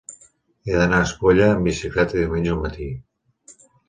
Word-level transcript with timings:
He 0.69 0.77
d'anar 0.77 1.01
a 1.01 1.05
Espolla 1.09 1.49
amb 1.49 1.67
bicicleta 1.69 2.17
diumenge 2.21 2.55
al 2.55 2.63
matí. 2.65 2.89